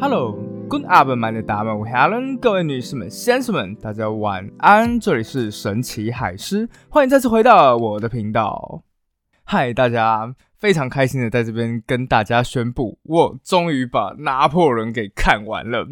[0.00, 4.98] Hello，Good afternoon，的达们，我 Helen，各位女士们、先生们，大家晚安。
[4.98, 8.82] 这里是神奇海狮，欢迎再次回到我的频道。
[9.44, 15.86] 嗨，大家，非常开心的在这边跟大家宣布，我终于把拿破仑给看完了。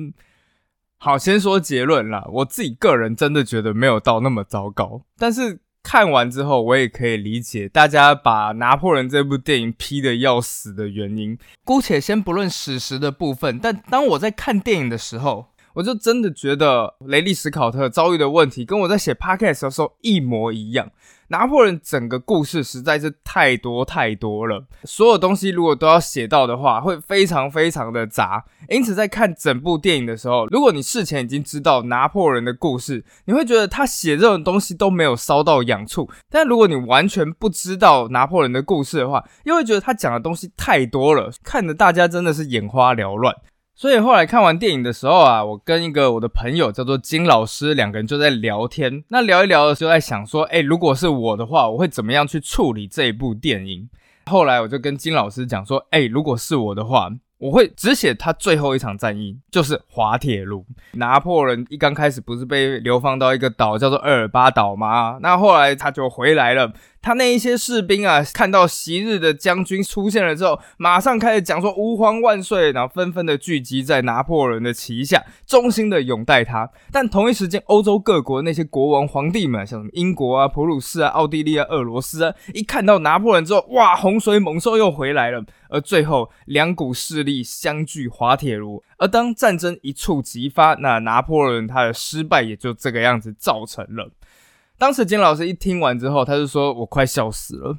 [0.96, 5.60] 好，先说结论啦，我自己个人真的觉得没有到那么糟糕，但是。
[5.90, 11.38] 看完之后，我也可以理解大家把《拿破仑》这部电影批的要死的原因。
[11.64, 15.46] 姑且先不论史实的部分，但当我在看电影的时候，
[15.78, 20.90] 我就真的觉得雷利·史考特遭遇的问题，跟我在写 podcast 的时候一模一样。
[21.28, 28.44] 拿破仑整个故事实在是太多太多了，所有东西如果都要写到的话，会非常非常的杂。
[28.68, 43.32] 因此，在看整部电影的时候，如果你事前已经知道拿破仑的故事，你会觉得他写这种东西都没有烧到痒处；但如果你完全不知道拿破仑的故事的话，又会觉得他讲的东西太多了，看得大家真的是眼花缭乱。
[43.78, 49.04] 所以后来看完电影的时候啊，我跟一个我的朋友叫做金老师，两个人就在聊天。
[49.06, 53.88] 那聊一聊的时候，在想说，哎，如果是我的话，我会怎么样去处理这一部电影？
[54.26, 57.08] 后来我就跟金老师讲说，哎，如果是我的话。
[57.40, 60.66] 我会只写他最后一场战役，就是滑铁卢。
[60.94, 65.20] 拿破仑一刚开始不是被流放到一个岛叫做厄尔巴岛吗？
[65.22, 66.72] 那后来他就回来了。
[67.08, 76.68] 他那一些士兵啊，看到昔日的将军出现了之后，马上开始讲说“吾皇万岁”，然后纷纷的聚集在拿破仑的旗下，衷心的拥戴他。
[76.92, 85.42] 但同一时间，欧洲各国那些国王、皇帝们，像什么英国啊、普鲁士啊、奥地利啊、俄罗斯啊，一看到拿破仑之后，哇，洪水猛兽又回来了。
[85.70, 88.82] 而最后，两股势力相聚滑铁卢。
[88.98, 94.10] 而当战争一触即发，那拿破仑他的失败也就这个样子造成了。
[94.78, 97.76] 当时金老师一听完之后，他就说：“我快笑死了。”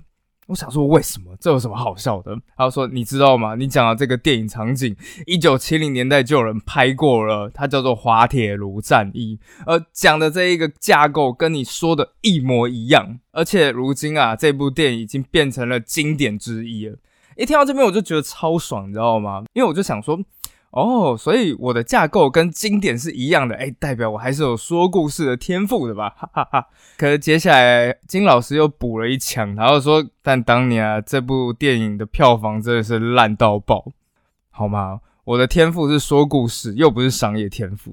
[0.47, 1.33] 我想说：“为什么？
[1.39, 3.55] 这有什么好笑的？”他说：“你知道吗？
[3.55, 4.95] 你讲的这个电影场景，
[5.25, 13.19] 一九七零年代就有人拍过了，它叫做滑铁卢战役，而讲的这一个架构跟你说的一模一样。
[13.31, 16.97] 而且如今啊，这部电影已经变成了经典之一了。”
[17.37, 19.43] 一听到这边，我就觉得超爽，你知道吗？
[19.53, 20.19] 因为我就想说，
[20.71, 26.09] 哦，所以我的架构跟经典是一样的，哎，代表我还是有说故事的天赋的吧？
[26.15, 26.67] 哈哈哈。
[26.95, 33.91] 可是接下来金老师又补了一枪，然后说，但当年啊，这部电影的票房真的是烂到爆，
[34.51, 34.99] 好吗？
[35.23, 37.91] 我的天赋是说故事，又不是商业天赋。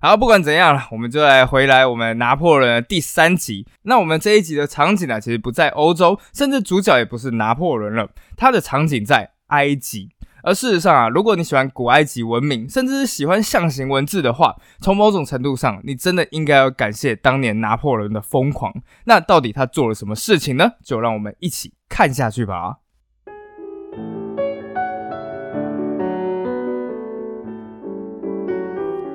[0.00, 3.66] 好，不管怎样了，我们就来回来我们拿破仑第三集。
[3.82, 10.10] 那我们这一集的场景呢，其实不在欧洲，甚至主角也不是拿破仑了，他的场景在埃及。
[10.42, 18.72] 而事实上啊，如果你喜欢古埃及文明，甚至是喜欢象形文字的话，从某种程度上，你真的应该要感谢当年拿破仑的疯狂。
[19.04, 20.72] 那到底他做了什么事情呢？
[20.84, 22.78] 就让我们一起看下去吧。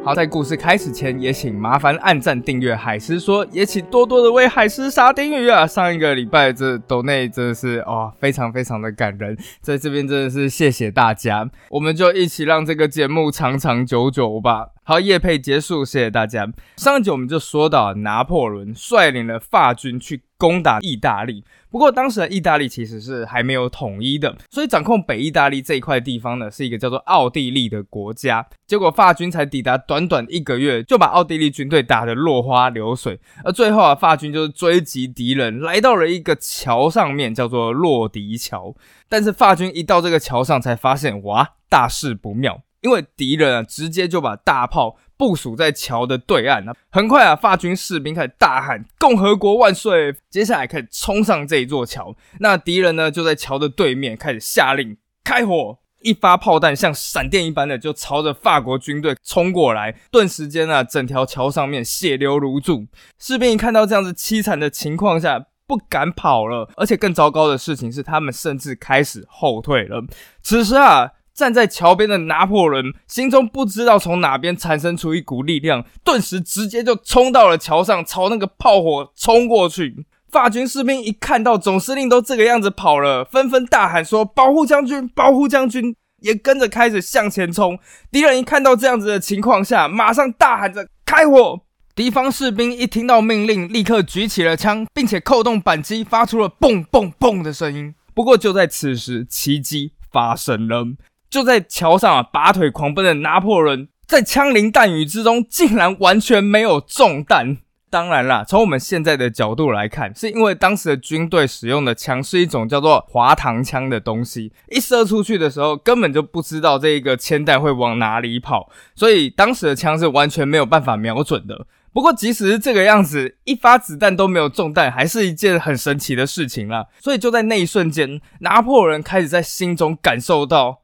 [0.06, 5.66] 好，在故事开始前，也请麻烦按赞、订阅海狮说，也请多多的为海狮杀丁鱼啊！
[5.66, 14.72] 上一个礼拜这斗内真的是哦，非常非常的感人，在这边真的是谢谢大家，我们就一起让这个节目长长久久吧。
[14.84, 16.52] 好，夜配结束，谢谢大家。
[16.76, 21.42] 上一集我们就说到，拿破仑率领了法军去攻打意大利。
[21.72, 28.46] 不过当时的意大利其实是还没有统一的，所以掌控北意大利这一块地方呢，是一个叫做奥地利的国家。
[28.68, 33.18] 结果法军才抵达短短一个月，就把奥地利军队打得落花流水。
[33.46, 38.76] 而最后啊，法军就是追击敌人，来到了一个桥上面，叫做洛迪桥。
[39.08, 42.62] 但是法军一到这个桥上，才发现哇，大事不妙。
[42.84, 52.14] 因为敌人啊，直接就把大炮部署在桥的对岸啊，很快啊，法军士兵开始大喊“共和国万岁”，接下来开始冲上这一座桥。
[52.40, 62.86] 那敌人呢，就在桥的对面开始下令开火，一发炮弹像闪电一般的就朝着法国军队冲过来，顿时间啊，整条桥上面血流如注。
[63.18, 70.04] 士兵一看到这样子凄惨的情况下，不敢跑了，而且更糟糕的事情是，他们甚至开始后退了。
[70.42, 71.12] 此时啊。
[71.34, 80.06] 站在桥边的拿破仑心中不知道从哪边产生出一股力量，顿时直接就冲到了桥上，朝那个炮火冲过去。
[80.32, 87.78] 法军士兵一看到总司令都这个样子跑了，纷纷大喊说：“保护将军，保护将军！”也跟着开始向前冲。
[88.10, 91.62] 敌人一看到这样子的情况下，马上大喊着开火。
[91.94, 97.94] 敌方士兵一听到命令，立刻举起了枪，并且扣动扳机，发出了嘣嘣嘣的声音。
[98.16, 100.86] 不过就在此时，奇迹发生了。
[101.34, 107.58] 就在桥上啊，拔腿狂奔的拿破仑，在枪林弹雨之中，竟然完全没有中弹。
[107.90, 121.66] 当然啦，从我们现在的角度来看，是因为当时的军队使用的枪是一种叫做滑膛枪的东西，一射出去的时候根本就不知道这个铅弹会往哪里跑，所以当时的枪是完全没有办法瞄准的。
[121.92, 126.86] 不过，即使是这个样子，一发子弹都没有中弹，还是一件很神奇的事情啦。
[127.00, 130.83] 所以就在那一瞬间，拿破仑开始在心中感受到：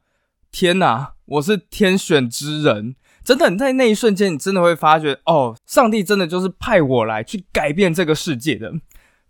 [0.52, 2.96] 天哪，我是天选之人。
[3.22, 8.72] 真的，你在那一瞬间，你真的会发觉，哦，上帝真的就是派我来去改变这个世界的。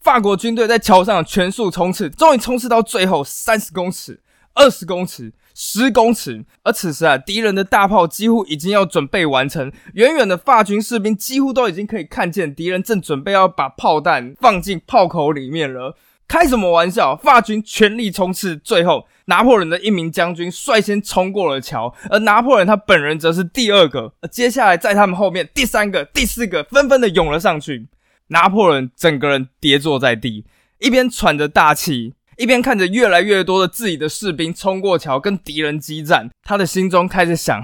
[0.01, 4.23] 法国军队在桥上全速冲刺，终于冲刺到最后三十公尺、
[4.55, 6.43] 二十公尺、十公尺。
[6.63, 15.95] 而此时啊，敌人的大炮几乎已经要准备完成，远远的法军士兵几乎都已经可以看见敌人正准备要把炮弹放进炮口里面了。
[16.31, 17.17] 开什么玩笑！
[17.17, 24.15] 法军全力冲刺，最后拿破仑的一名将军率先冲过了桥，而拿破仑他本人则是第二个。
[24.31, 27.89] 接下来在他们后面，第三个、第四个纷纷的涌了上去。
[28.29, 30.47] 拿破仑整个人跌坐在地，
[30.79, 36.31] 一边喘着大气， 一边看着越来越多的自己的士兵冲过桥跟敌人激战。
[36.45, 37.61] 他的心中开始想：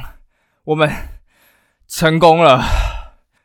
[0.64, 0.90] 我们
[1.86, 2.64] 成功了。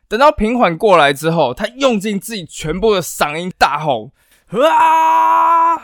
[0.08, 4.10] 等到平缓过来之后，他用尽自己全部的嗓音大吼。
[4.60, 5.76] 啊！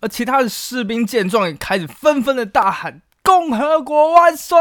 [0.00, 4.58] 而其他的士兵见状，也开始纷纷的大喊：“共和国万岁！”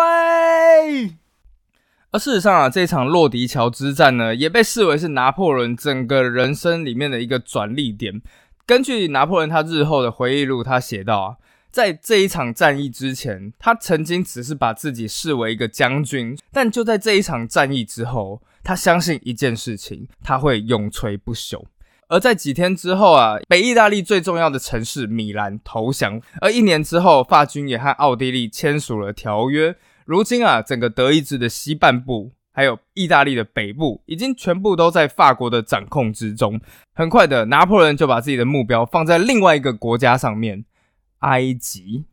[2.12, 8.22] 而事实上啊，这场洛迪桥之战呢，也被视为是拿破仑整个人生里面的一个转捩点。
[8.66, 11.36] 根据拿破仑他日后的回忆录，他写道啊，
[11.70, 21.64] 在这一场战役之前，他曾经只是把自己视为一个将军，但就在这一场战役之后，他相信一件事情，他会永垂不朽。
[22.10, 26.20] 而在几天之后啊，北意大利最重要的城市米兰投降。
[26.42, 29.76] 而一年之后，法军也和奥地利签署了条约。
[30.06, 36.60] 如今啊，整个德意志的西半部，还有意大利的北部，已经全部都在法国的掌控之中。
[36.96, 40.66] 很快的，拿破仑就把自己的目标放在另外一个国家上面——
[41.20, 42.06] 埃及。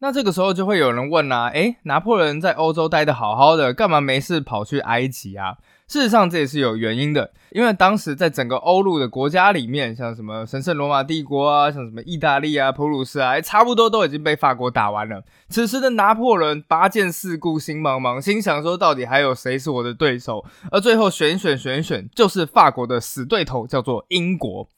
[0.00, 5.56] 那这个时候就会有人问啦：诶，拿破仑在欧洲待得好好的，干嘛没事跑去埃及啊？
[5.88, 15.24] 事实上，这也是有原因的，因为当时在整个欧陆的国家里面，像什么神圣罗马帝国啊，像什么意大利啊、普鲁士啊，差不多都已经被法国打完了。
[15.48, 20.44] 此时的拿破仑八剑四顾心茫茫，心想说，到底还有谁是我的对手？
[20.70, 24.68] 而最后选选选选，就是法国的死对头，叫做英国。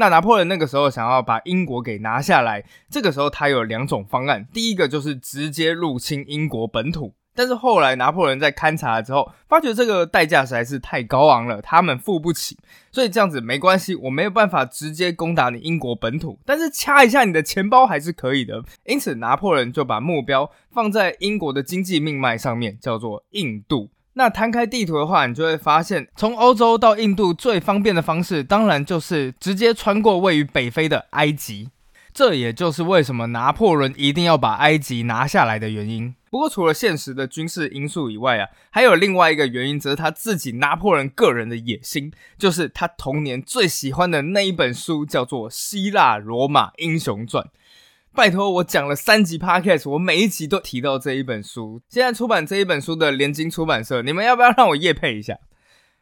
[0.00, 7.12] 那拿破仑那个时候想要把英国给拿下来，这个时候他有两种方案，第一个就是直接入侵英国本土。
[7.34, 12.56] 但是后来拿破仑在勘察了之后，发觉这个代价实在是太高昂了，他们付不起。
[12.90, 18.64] 所以这样子没关系，我没有办法直接攻打你英国本土，但是掐一下你的钱包还是可以的。
[18.86, 23.90] 因此拿破仑就把目标放在英国的经济命脉上面，叫做印度。
[24.14, 31.70] 那摊开地图的话，你就会发现，从欧洲到印度最方便的方式，当然就是直接穿过位于北非的埃及。
[32.12, 36.12] 这也就是为什么拿破仑一定要把埃及拿下来的原因。
[36.28, 47.44] 不过，除了现实的军事因素以外啊，还有另外一个原因，则是他自己拿破仑个人的野心，就是他童年最喜欢的那一本书，叫做《希腊罗马英雄传》。
[48.12, 51.80] 拜托，我讲了三集 podcast，我每一集都提到这一本书。
[51.88, 55.38] 现在出版这一本书的联经出版社，你们要不要让我夜配一下？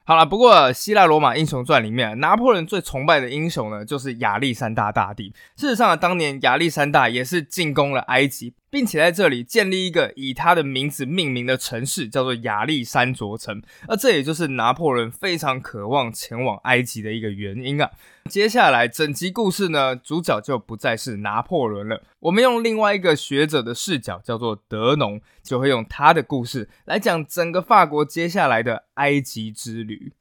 [0.05, 5.35] 好了，不过希腊罗马英雄传里面，拿破仑最崇拜的英雄呢，就是亚历山大大帝。
[5.55, 8.55] 事实上，当年亚历山大也是进攻了埃及。
[8.71, 13.63] 并且在这里建立一个以他的名字命名的城市，叫做亚历山卓城。
[13.87, 17.91] 而这也就是拿破仑非常渴望前往埃及的一个原因啊。
[18.29, 30.13] 接下来整集故事呢，主角就不再是拿破仑了，我们用另外一个学者的视角，叫做德农，就会用他的故事来讲整个法国接下来的埃及之旅。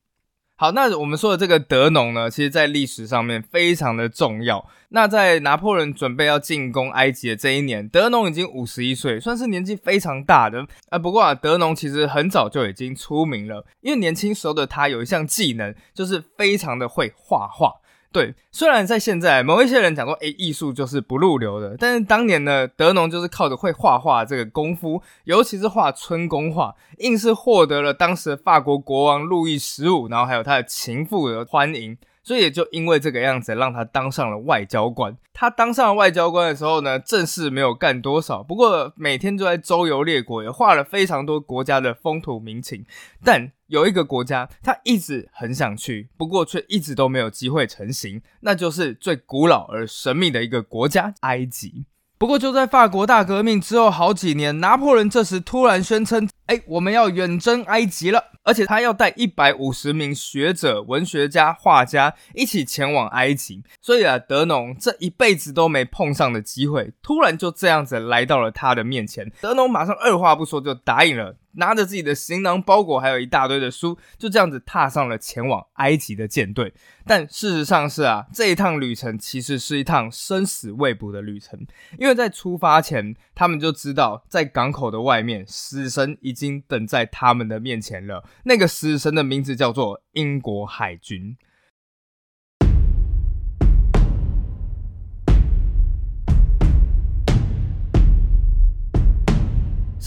[0.60, 4.68] 好，那我们说的这个德农呢，其实在历史上面非常的重要。
[4.90, 10.66] 那在拿破仑准备要进攻埃及的这一年，德农已经五十一岁，算是年纪非常大的。
[10.90, 17.74] 啊，不过啊，德农其实很早就已经出名了，因为年轻时候的他有一项技能，就是非常的会画画。
[18.12, 31.98] 对，虽然在现在某一些人讲说，哎，艺术就是不入流的，但是当年呢，德农就是靠着会画画这个功夫，尤其是画春宫画，硬是获得了当时的法国国王路易十五，然后还有他的情妇的欢迎。
[32.28, 35.16] 所以也就因为这个样子，让他当上了外交官。
[35.34, 42.86] 他当上了外交官的时候呢，正事没有干多少，不过每天就在周游列国，也画了非常多国家的风土民情。
[43.24, 51.86] 但有一个国家，他一直很想去，不过却一直都没有机会成行，那就是最古老而神秘的一个国家——埃及。
[52.18, 63.64] 不过就在法国大革命之后好几年，拿破仑这时突然宣称哎，我们要远征埃及了，而且他要带一百五十名学者、文学家、画家一起前往埃及。
[63.82, 69.32] 所以啊，德农这一辈子都没碰上的机会，突然就这样子来到了他的面前。
[69.42, 71.36] 德农马上二话不说就答应了。
[71.58, 76.74] 拿着自己的行囊包裹，还有一大堆的书，就这样子踏上了前往埃及的舰队。
[77.06, 81.60] 但事实上是啊，这一趟旅程其实是一趟生死未卜的旅程，
[82.00, 88.24] 因为在出发前，他们就知道在港口的外面，死神已经等在他们的面前了。
[88.44, 91.38] 那个死神的名字叫做英国海军。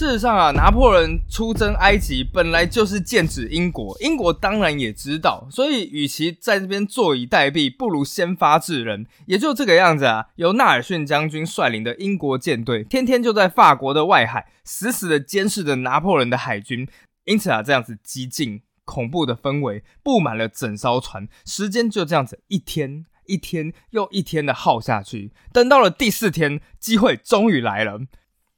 [0.01, 9.05] 事实上啊，拿破仑出征埃及本来就是剑指英国，英国当然也知道，所以与其在这边坐以待毙，不如先发制人。
[9.27, 16.87] 也就这个样子啊，由纳尔逊将军率领的英国舰队，天天就在法国的外海死死的监视着拿破仑的海军。
[17.25, 25.31] 因此啊，这样子激进恐怖的氛围布满了整艘船，时间就这样子一天一天又一天的耗下去。
[25.53, 27.99] 等到了第四天，机会终于来了。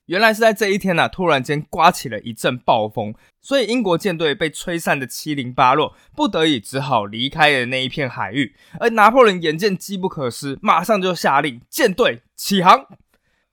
[0.08, 8.54] 原来是在这一天呢，突然间刮起了一阵暴风，所以英国舰队被吹散的七零八落，不得已只好离开了那一片海域。
[8.80, 12.86] 而拿破仑眼见机不可失，马上就下令舰队起航。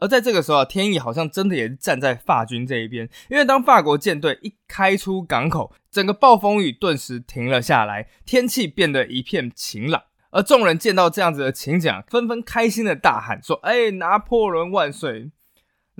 [0.00, 10.02] 而在这个时候啊，天意好像真的也是站在法军这一边，因为当法国舰队一开出港口，整个暴风雨顿时停了下来，天气变得一片晴朗。
[10.30, 15.30] 而众人见到这样子的情景，纷纷开心的大喊说：“哎，拿破仑万岁！”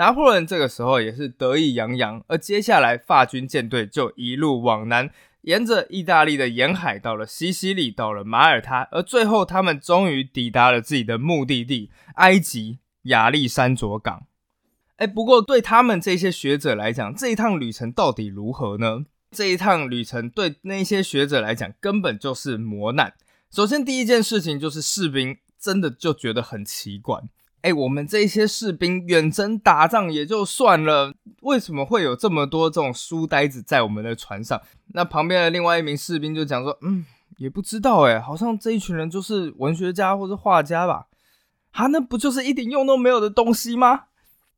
[0.00, 5.10] 拿破仑这个时候也是得意洋洋，而接下来法军舰队就一路往南，
[5.42, 14.24] 沿着意大利的沿海到了西西里，到了马耳他，而最后他们终于抵达了自己的目的地——埃及亚历山卓港。
[14.96, 19.04] 哎，不过对他们这些学者来讲，这一趟旅程到底如何呢？
[19.30, 23.12] 这一趟旅程对那些学者来讲根本就是磨难。
[23.50, 27.20] 首先，第一件事情就是士兵真的就觉得很奇怪。
[27.62, 31.12] 哎，我们这些士兵远征打仗也就算了，
[31.42, 34.60] 为什么会有这么多这种书呆子在我们的船上？
[34.94, 37.04] 那旁边的另外一名士兵就讲说：“嗯，
[37.36, 41.06] 也不知道，哎，好像这一群人就是文学家或者画家吧？
[41.72, 44.04] 啊，那不就是一点用都没有的东西吗？”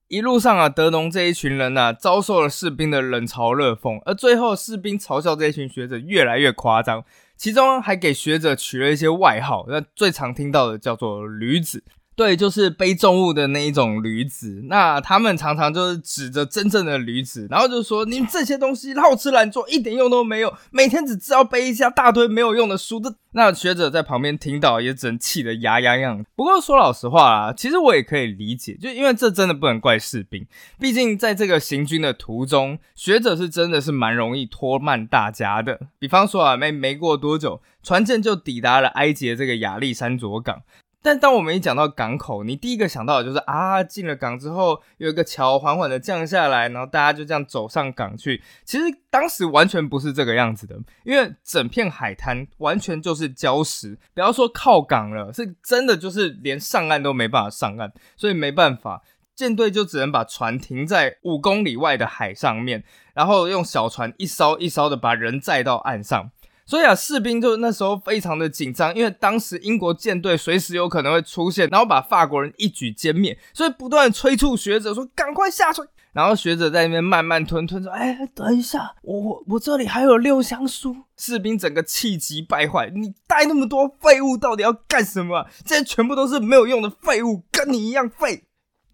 [0.08, 7.02] 一路上啊，德农这一群人呐，遭受了士兵的冷嘲热讽，而最后士兵嘲笑这一群学者越来越夸张，
[7.34, 11.82] 其中还给学者取了一些外号，那最常听到的叫做“驴子”。
[12.14, 14.62] 对，就是背重物的那一种驴子。
[14.68, 26.22] 那他们常常就是指着真正的驴子，然后就说：“你们这些东西好吃懒做，一点用都没有，每天只知道背一下大堆没有用的书。”的那学者在旁边听到，也只能气得牙痒痒。
[26.36, 30.46] 不过说老实话啦，其实我也可以理解，就因为这真的不能怪士兵，
[30.78, 35.80] 毕竟在这个行军的途中，学者是真的是蛮容易拖慢大家的。
[35.98, 40.60] 比方说啊，没没过多久，船舰就抵达了埃及的这个亚历山卓港。
[41.04, 48.40] 但当我们一讲到港口，你第一个想到的就是啊，进了港之后有一个桥缓缓的降下来，然后大家就这样走上港去。
[48.64, 59.02] 其实当时完全不是这个样子的，因为整片海滩完全就是礁石，不要说靠港了，是真的就是连上岸都没办法上岸，所以没办法，
[59.34, 66.30] 舰队就只能把船停在五公里外的海上面，然后用小船一艘一艘的把人载到岸上。
[66.64, 85.46] 所以啊，士兵就那时候非常的紧张，因为当时英国舰队随时有可能会出现，然后把法国人一举歼灭，所以不断催促学者说：“赶快下水。”然后学者在那边慢慢吞吞说：“哎，等一下，我我我这里还有六箱书。”士兵整个气急败坏：“你带那么多废物到底要干什么？
[85.64, 88.44] 这些全部都是没有用的废物，跟你一样废。”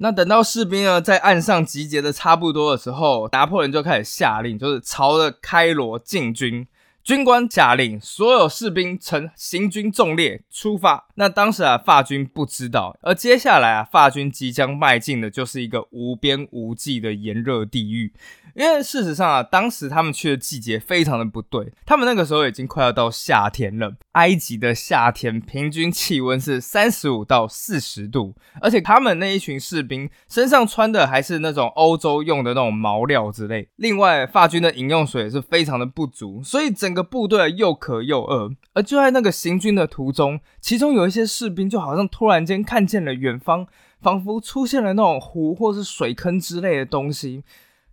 [0.01, 6.67] 那等到士兵呢在岸上集结的差不多的时候，拿破仑就开始下令，就是朝着开罗进军。
[7.09, 11.09] 军官下令，所有士兵呈行军纵列出发。
[11.15, 18.13] 那当时啊，法军不知道，而接下来啊，法军即将迈进的就是一个无边无际的炎热地狱。
[18.59, 23.95] 因为事实上啊，当时他们去的季节非常的不对，他们那个时候已经快要到夏天了。
[24.13, 33.69] 埃及的夏天平均气温是三十五到四十度，而且他们那一群士兵身上穿的还是那种欧洲用的那种毛料之类。
[33.77, 38.51] 另外，法军的饮用水也是非常的不足，所以整个部队又渴又饿。
[38.75, 43.69] 而就在那个行军的途中，其中有一些士兵就好像突然间看见了远方，
[44.03, 47.45] 仿佛出现了那种湖或是水坑之类的东西。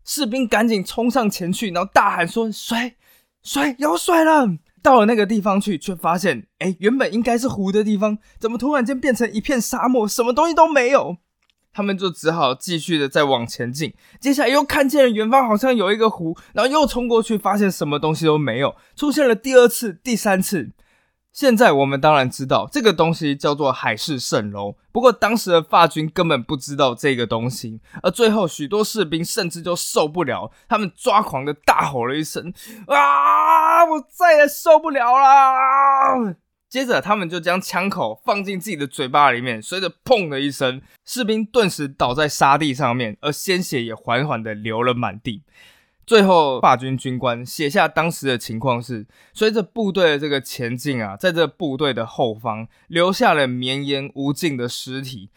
[0.06, 2.96] 士兵赶紧冲上前去，然后大喊说：“水，
[3.44, 4.48] 水，有水了！”
[4.82, 11.18] 到了那个地方去，却发现，哎，原本应该是湖的地方，怎么突然间变成一片沙漠，什么东西都没有？
[11.74, 13.94] 他们就只好继续的再往前进。
[14.22, 18.76] 接下来又看见了远方好像有一个湖，然后又冲过去，发现什么东西都没有。
[18.96, 20.72] 出现了第二次、第三次。
[21.36, 32.54] 现在我们当然知道这个东西叫做海市蜃楼，不过当时的法军根本不知道这个东西，而最后许多士兵甚至就受不了，他们抓狂的大吼了一声
[32.88, 36.34] ：“啊，我再也受不了啦！”
[36.72, 45.44] 接着他们就将枪口放进自己的嘴巴里面，随着“砰”的一声，士兵顿时倒在沙地上面，而鲜血也缓缓的流了满地。
[46.06, 55.30] 最后，法军军官写下当时的情况是：随着部队的这个前进啊，在这部队的后方留下了绵延无尽的尸体。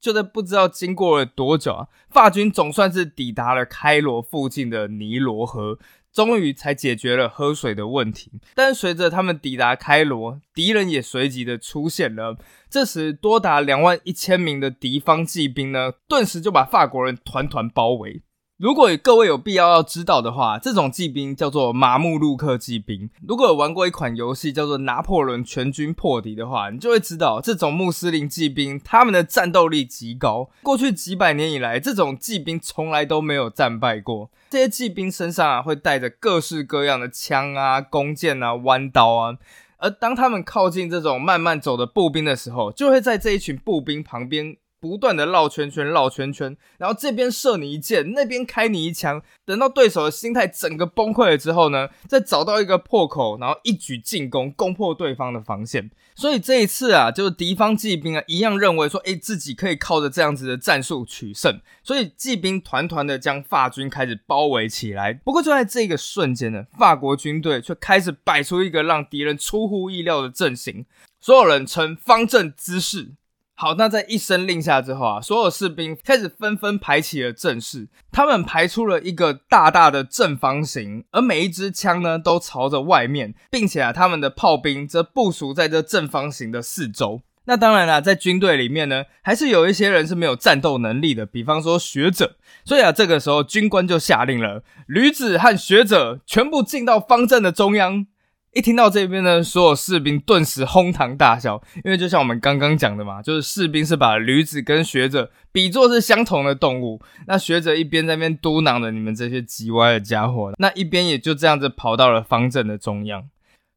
[0.00, 5.78] 就在不知道经过了多久啊，法军总算是抵达了开罗附近的尼罗河，
[6.10, 8.32] 终于才解决了喝水的问题。
[8.54, 12.38] 但随着他们抵达开罗，敌人也随即的出现了。
[12.70, 18.22] 这时，多达两万一千名的敌方骑兵呢，顿时就把法国人团团包围。
[18.60, 23.08] 如果各位有必要要知道的话，这种骑兵叫做马穆鲁克骑兵。
[23.26, 30.50] 如果有玩过一款游戏叫做《拿破仑全军破敌》的话，你就会知道这种穆斯林骑兵他们的战斗力极高。
[30.62, 34.30] 过去几百年以来，这种骑兵从来都没有战败过。
[34.50, 39.38] 这些骑兵身上啊会带着各式各样的枪啊、弓箭啊、弯刀啊，
[39.78, 44.58] 而当他们靠近这种慢慢走的步兵的时候，就会在这一群步兵旁边。
[44.80, 49.22] 不断的绕圈圈，绕圈圈，然后这边射你一箭，那边开你一枪。
[49.44, 55.90] 等到对手的心态整个崩溃了之后呢，再找到一个破口，然后一举进攻，攻破对方的防线。
[56.14, 61.60] 所以这一次啊，就是敌方骑兵啊，一样认为说，哎，自己可以靠着这样子的战术取胜。
[61.82, 65.12] 所以骑兵团团的将法军开始包围起来。
[65.12, 70.86] 不过就在这个瞬间呢，法国军队却开始摆出一个让敌人出乎意料的阵型，
[71.20, 73.12] 所有人呈方阵姿势。
[73.60, 77.88] 好，那在一声令下之后啊，所有士兵开始纷纷排起了阵势。
[78.10, 87.20] 他们排出了一个大大的正方形，而每一支枪呢都朝着外面，并且啊，他们的炮兵则部署在这正方形的四周。
[87.44, 92.36] 那当然啦，在军队里面呢，还是有一些人是没有战斗能力的，比方说学者。
[92.64, 98.06] 所以啊，这个时候军官就下令了：驴子和学者全部进到方阵的中央。
[98.52, 107.00] 一听到这边呢，所有士兵顿时哄堂大笑，因为就像我们刚刚讲的嘛，就是士兵是把驴子跟学者比作是相同的动物。
[107.28, 113.28] 那学者一边在那边嘟囔着“你们这些叽歪的家伙”，那一边也就这样子跑到了方阵的中央。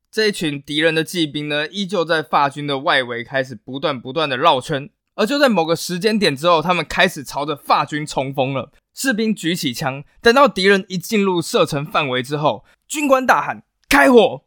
[0.09, 4.89] 这一群敌人的骑兵呢，依旧在法军的外围开始不断不断的绕圈。
[5.15, 8.71] 而就在某个时间点之后，他们开始朝着法军冲锋了。
[8.95, 14.41] 士兵举起枪，等到敌人一进入射程范围之后，军官大喊：“开火！”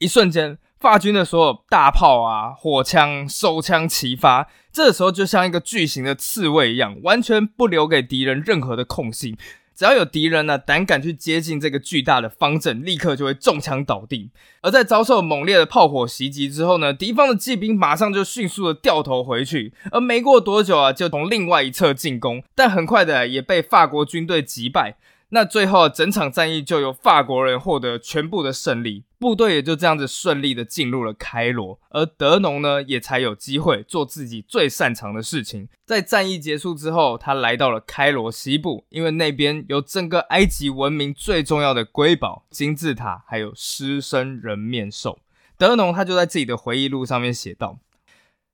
[0.00, 9.36] 一瞬间，法军的所有大炮啊、火枪、手枪齐发，这时候就像一个巨型的刺猬一样，完全不留给敌人任何的空隙。
[9.76, 14.30] 只要有敌人呢胆敢去接近这个巨大的方阵，立刻就会中枪倒地。
[14.62, 24.96] 而在遭受猛烈的炮火袭击之后呢，敌方的骑兵马上就迅速的掉头回去，而没过多久啊，就从另外一侧进攻，但很快的也被法国军队击败。
[25.30, 35.68] 那最后整场战役就由法国人获得全部的胜利，部队也就这样子顺利的进入了开罗，而德农呢也才有机会做自己最擅长的事情。
[35.86, 45.18] 在战役结束之后，他来到了开罗西部，因为那边有整个埃及文明最重要的瑰宝金字塔，还有狮身人面兽。
[45.56, 47.78] 德农他就在自己的回忆录上面写道。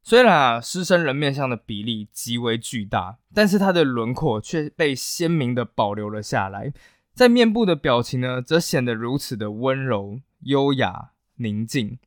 [0.09, 6.73] 虽然啊，狮身人面像的比例极为巨大，但是它的轮廓却被鲜明的保留了下来。
[7.13, 11.99] 在面部的表情呢，则显得如此的温柔、优雅、宁静。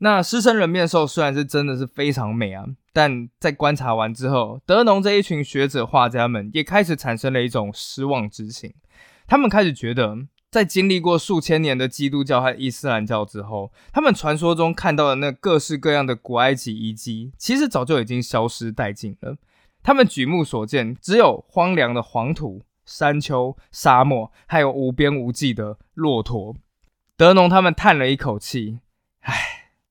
[0.00, 8.74] 那狮身人面兽虽然是真的是非常美啊，但在观察完之后，德农这一群学者画家们也开始产生了一种失望之情。
[9.26, 10.18] 他们开始觉得。
[10.54, 19.36] 在经历过数千年的基督教和伊斯兰教之后，他们传说中看到的那各式各样的古埃及遗迹，其实早就已经消失殆尽了。
[19.82, 26.54] 他们举目所见，只有荒凉的黄土、山丘、沙漠，还有无边无际的骆驼。
[27.16, 28.78] 德农他们叹了一口气
[29.26, 29.34] ：“唉，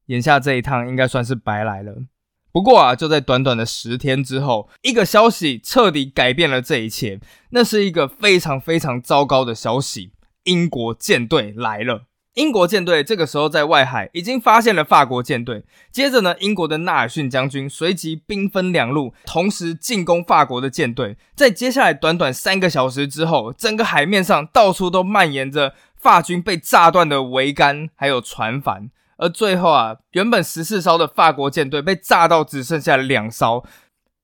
[0.06, 2.06] 眼下这一趟应该算是白来了。”
[2.54, 7.20] 不过啊，就在短短的十天之后，一个消息彻底改变了这一切。
[7.50, 10.14] 那是一个非常非常糟糕的消息。
[10.44, 12.04] 英国舰队来了。
[12.36, 15.64] 英国舰队这个时候在外海已经发现了法国舰队。
[15.92, 21.16] 接着呢，英国的纳尔逊将军随即兵分两路，同时进攻法国的舰队。
[21.36, 28.90] 在接下来短短三个小时之后，整个海面上到处都蔓延着法军被炸断的桅杆，还有船帆。
[29.18, 33.64] 而最后啊，原本十四艘的法国舰队被炸到只剩下两艘。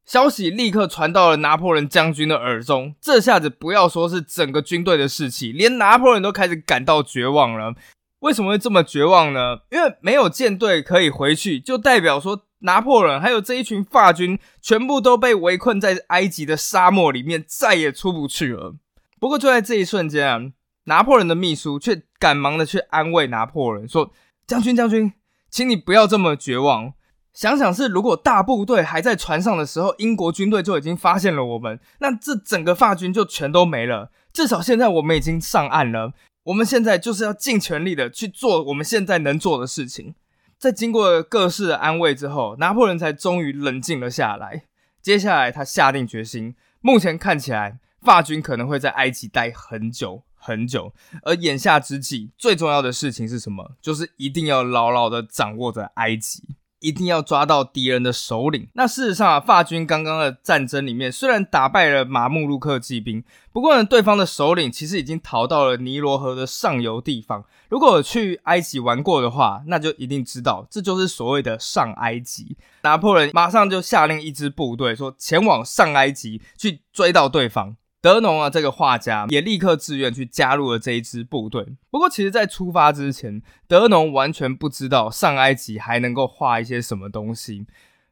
[0.10, 2.96] 消息立刻传到了拿破仑将军的耳中。
[3.00, 7.76] 这下子不要说是整个军队的士气，连拿破仑都开始感到绝望了。
[8.22, 9.60] 为什么会这么绝望呢？
[9.70, 18.74] 因为没有舰队可以回去，就代表说拿破仑还有这一群法军全部都被围困在埃及的沙漠里面，再也出不去了。
[19.20, 20.42] 不过就在这一瞬间啊，
[20.86, 24.12] 拿破仑的秘书却赶忙的去安慰拿破仑说
[24.48, 25.14] ：“将军，将军，
[25.52, 26.94] 请你不要这么绝望。
[27.34, 34.12] 想想是，如果大部队还在船上的时候，英国军队就已经发现了我们，那这整个法军就全都没了。
[34.34, 36.14] 至少现在我们已经上岸了。”
[36.44, 40.16] 我们现在就是要尽全力的去做我们现在能做的事情。
[40.58, 44.64] 在经过各式的安慰之后，拿破仑才终于冷静了下来。
[45.02, 46.56] 接下来，他下定决心。
[46.82, 50.92] 目前看起来，法军可能会在埃及待很久很久。
[51.24, 53.74] 而眼下之际，最重要的事情是什么？
[53.80, 56.44] 就是一定要牢牢的掌握着埃及。
[56.80, 58.68] 一定要抓到敌人的首领。
[58.74, 67.44] 那事实上啊，法军刚刚的战争里面虽然打败了马穆鲁克骑兵，不过呢，对方的首领其实已经逃到了尼罗河的上游地方。
[67.70, 72.58] 如果去埃及玩过的话，那就一定知道，这就是所谓的上埃及。
[72.84, 77.76] 拿破仑马上就下令一支部队说，前往上埃及去追到对方。
[78.02, 81.76] 德农啊，这个画家也立刻自愿去加入了这一支部队。
[81.90, 87.66] 不过，其实，在出发之前，德农完全不知道上埃及还能够画一些什么东西。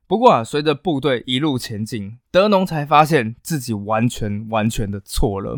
[0.05, 5.57] 不过啊，随着部队一路前进，德农才发现自己完全完全的错了。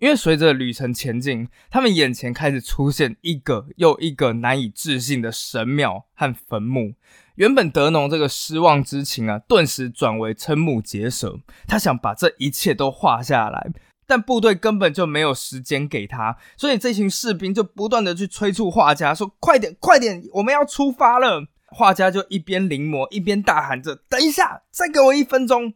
[0.00, 6.94] 因为随着旅程前进，他们眼前开始出现一个又一个难以置信的神庙和坟墓。
[7.38, 11.38] 原本德农这个失望之情啊，顿时转为瞠目结舌。
[11.68, 13.70] 他想把这一切都画下来，
[14.08, 25.74] 但部队根本就没有时间给他，所以这群士兵就不断的去催促画家说：“快点，快点，我们要出发了！”画家就一边临摹，一边大喊着：“等一下，再给我一分钟！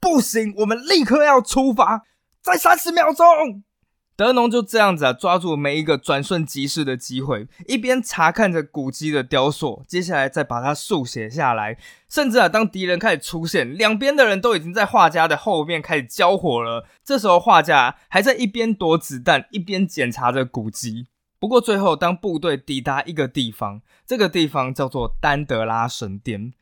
[0.00, 2.02] 不行，我们立刻要出发，
[2.42, 3.24] 再三十秒钟！”
[4.16, 11.76] 德农就这样子啊，抓住每一个转瞬即逝的机会，一边查看着古迹的雕塑，接下来再把它速写下来。
[12.08, 16.86] 甚至啊，当敌人开始出现，两边的人都已经在画家的后面开始交火了。
[17.04, 21.08] 这时候，画家还在一边躲子弹，一边检查着古迹。
[21.38, 26.54] 不过，最后当部队抵达一个地方，这个地方叫做丹德拉神殿。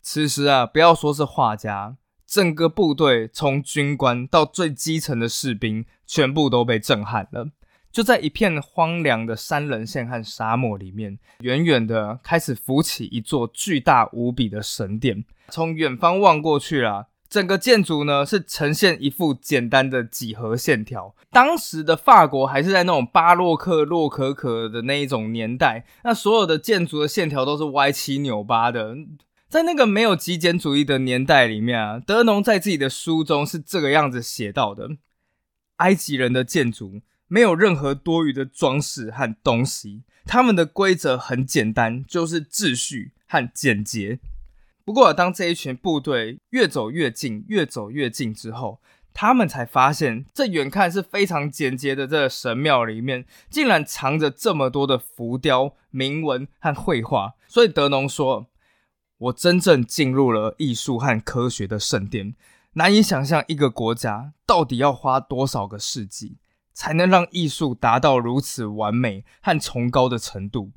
[0.00, 1.96] 此时啊，不要说是画家。
[2.34, 7.50] 整个部队从军官到最基层的士兵，全部都被震撼了。
[7.92, 15.24] 就在一片荒凉的山棱线和沙漠里面，远远的开始浮起一座巨大无比的神殿。
[15.50, 21.14] 从远方望过去啊，整个建筑呢是呈现一副简单的几何线条。
[21.30, 28.96] 当时的法国还是在那种巴洛克、洛可可的那一种年代，那所有的建筑的线条都是歪七扭八的。
[29.54, 34.96] 在那个没有极简主义的年代里面啊，德农在自己的书中是这个样子写到的：
[35.76, 44.18] 埃及人的建筑没有任何多余的装饰和东西，他们的规则很简单，就是秩序和简洁。
[44.84, 48.80] 不过，当这一群部队越走越近、越走越近之后，
[49.12, 57.34] 他们才发现，这远看是非常简洁的这个神庙里面，竟然藏着这么多的浮雕、铭文和绘画。
[57.46, 58.48] 所以，德农说。
[59.24, 62.34] 我真正进入了艺术和科学的圣殿，
[62.74, 66.36] 难以想象一个国家到底要花多少个世纪，
[66.74, 70.72] 才能让艺术达到如此完美和崇高的程度。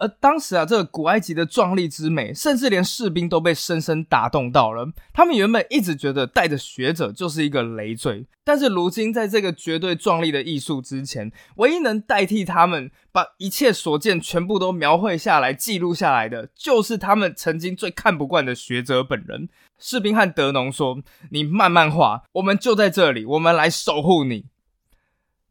[0.00, 4.90] 而当时啊，这个古埃及的壮丽之美，甚至连士兵都被深深打动到了。
[5.12, 19.50] 他们原本一直觉得带着学者就是一个累赘，但是如今在这个绝对壮丽的艺术之前，唯一能代替他们把一切所见全部都描绘下来、记录下来的，就是他们曾经最看不惯的学者本人。
[19.78, 24.46] 士兵和德农说：“你慢慢画，我们就在这里，我们来守护你。”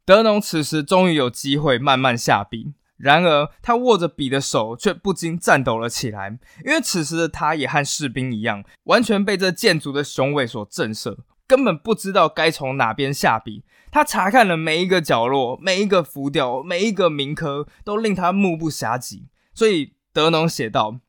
[0.04, 2.72] 德农此时终于有机会慢慢下笔。
[3.02, 13.64] 然而，他握着笔的手却不禁颤抖了起来，因为此时的他也和士兵一样，完全被这建筑的雄伟所震慑，根本不知道该从哪边下笔。
[13.90, 19.22] 他查看了每一个角落，每一个浮雕，每一个铭刻，都令他目不暇接。
[19.54, 21.00] 所以，德农写道：“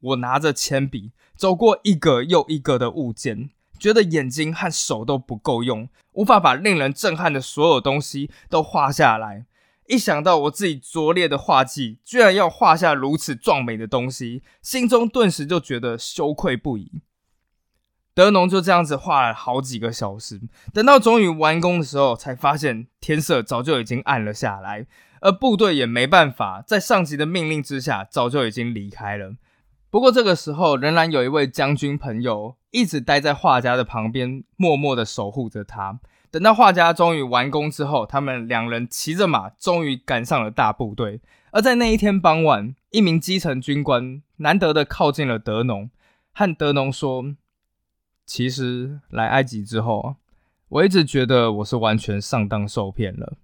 [0.00, 3.48] 我拿着铅笔，走过一个又一个的物件，
[3.80, 9.46] 觉得眼睛和手都不够用，无法把令人震撼的所有东西都画下来。”
[9.86, 17.02] 一想到我自己拙劣的画技，居然要画下如此壮美的东西，心中顿时就觉得羞愧不已。
[18.14, 20.40] 德农就这样子画了好几个小时，
[20.72, 24.86] 等到终于完工的时候，才发现天色早就已经暗了下来，
[25.20, 29.34] 而部队也没办法，在上级的命令之下，早就已经离开了。
[29.90, 36.00] 不过这个时候，仍然有一位将军朋友一直待在画家的旁边，默默的守护着他。
[36.34, 41.20] 等到画家终于完工之后，他们两人骑着马，终于赶上了大部队。
[41.52, 45.88] 而在那一天傍晚，一名基层军官难得的靠近了德农，
[46.32, 47.36] 和德农说
[48.26, 50.16] ：“其实来埃及之后，
[50.70, 53.34] 我一直觉得我是完全上当受骗了，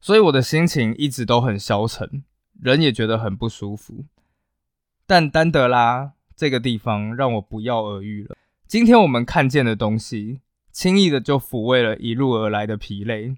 [0.00, 2.24] 所以我的心情一直都很消沉，
[2.58, 4.06] 人也觉得很不舒服。
[5.06, 8.34] 但丹德拉这个地方让我不药而愈了。
[8.66, 10.40] 今天我们看见的东西，
[10.72, 13.36] 轻易的就抚慰了一路而来的疲累。”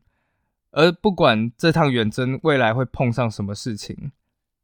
[0.77, 4.11] 而不管这趟远征未来会碰上什么事情，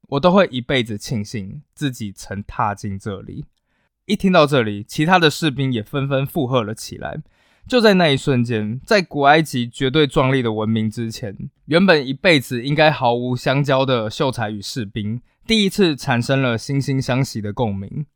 [0.08, 3.44] 我都会一辈子庆幸自己曾踏进这里。
[4.06, 7.22] 一听到这里，其他的士兵也纷纷附和了起来。
[7.68, 18.06] 就在那一瞬间，在古埃及绝对壮丽的文明之前，原本一辈子应该毫无相交的秀才与士兵，第一次产生了惺惺相惜的共鸣。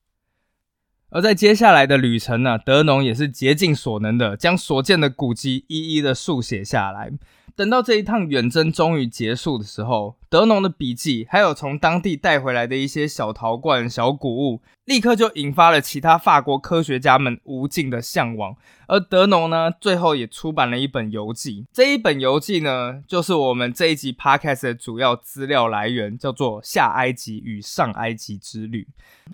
[1.14, 7.12] 而在接下来的旅程呢，德农也是竭尽所能的将所见的古迹一一的速写下来。
[7.54, 18.54] 等到这一趟远征终于结束的时候，德农的笔记还有从当地带回来的一些小陶罐、小谷物，立刻就引发了其他法国科学家们无尽的向往。
[18.86, 21.64] 而德农呢，最后也出版了一本游记。
[21.72, 28.86] 这一本游记呢，就是我们这一集 podcast 的主要资料来源，叫做《下埃及与上埃及之旅》。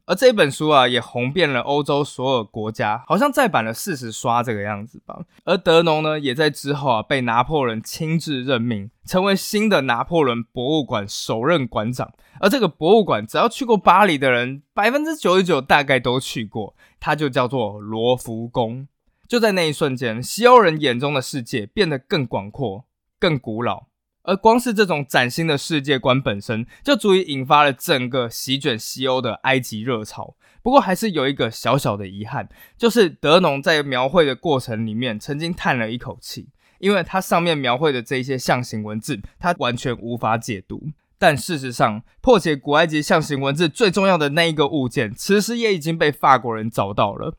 [0.05, 5.19] 而这本书啊，也红遍了欧洲所有国家，好像再版了四十刷这个样子吧。
[5.45, 12.13] 而德农呢，也在之后啊，被拿破仑亲自任命，成为新的拿破仑博物馆首任馆长。
[12.39, 18.87] 而这个博物馆，只要去过巴黎的人，百分之九十九大概都去过，它就叫做罗浮宫。
[19.27, 22.85] 就在那一瞬间，西欧人眼中的世界变得更广阔、
[23.19, 23.87] 更古老。
[24.23, 30.37] 而光是这种崭新的世界观本身，就足以引发了整个席卷西欧的埃及热潮。
[30.63, 40.89] 不过，还是有一个小小的遗憾，就是德农在描绘的过程里面，曾经叹了一口气，因为它上面描绘的这一些象形文字，它完全无法解读。
[41.17, 47.37] 但事实上，破解古埃及象形文字最重要的那一个物件，此时也已经被法国人找到了。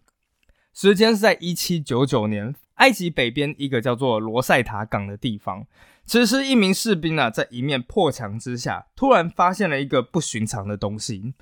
[0.73, 5.65] 时间是在一七九九年，埃及北边一个叫做罗塞塔港的地方。
[6.06, 11.34] 此时，一名士兵啊，在一面破墙之下，突然发现了一个不寻常的东西。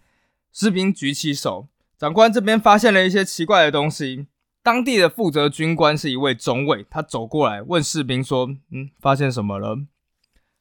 [0.54, 4.28] 士兵举起手，长官这边发现了一些奇怪的东西。
[4.70, 9.80] 当地的负责军官是一位中尉，他走过来问士兵说：“嗯，发现什么了？”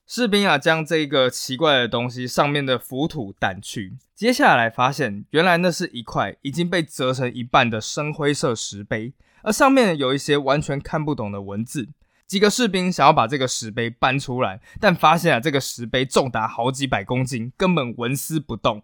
[0.09, 11.91] 士兵啊，将这个奇怪的东西上面的浮土掸去，接下来发现，原来那是一块已经被折成一半的深灰色石碑，而上面有一些完全看不懂的文字。
[12.27, 18.83] 几个士兵想要把这个石碑搬出来，但发现啊，这个石碑重达好几百公斤，根本纹丝不动。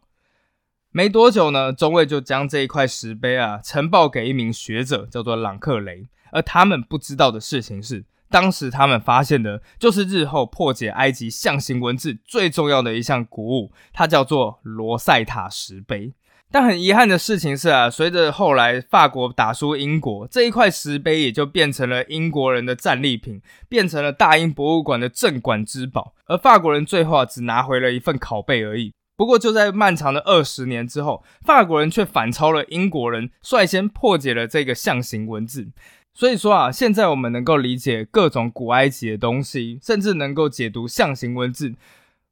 [0.96, 6.06] 没多久呢，中尉就将这一块石碑啊呈报给一名学者，叫做朗克雷。
[6.30, 8.04] 而他们不知道的事情是。
[8.30, 16.14] 当时他们发现的就是日后破解埃及象形文字最重要的一项古物，它叫做罗塞塔石碑。
[16.52, 26.14] 但很遗憾的事情是啊，随着后来法国打输英国，这一块石碑也就变成了英国人的战利品，变成了大英博物馆的镇馆之宝。
[26.26, 28.94] 而法国人最后啊，只拿回了一份拷贝而已。
[29.16, 35.68] 不过就在漫长的二十年之后，法国人却反超了英国人，率先破解了这个象形文字。
[36.12, 41.74] 所以说啊，现在我们能够理解各种古埃及的东西，甚至能够解读象形文字，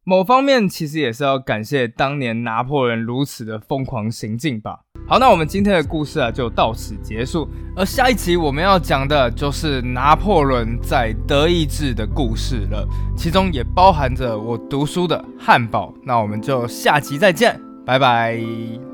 [0.05, 4.81] 某方面其实也是要感谢当年拿破仑如此的疯狂行径吧。
[5.07, 12.87] 好，那我们今天的故事啊就到此结束，而下一集我们要讲的就是拿破仑在德意志的故事了，
[13.17, 15.93] 其中也包含着我读书的汉堡。
[16.05, 18.92] 那我们就下集再见，拜拜。